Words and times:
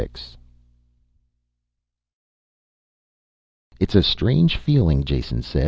XXVI. 0.01 0.35
"It's 3.79 3.93
a 3.93 4.01
strange 4.01 4.57
feeling," 4.57 5.03
Jason 5.03 5.43
said. 5.43 5.59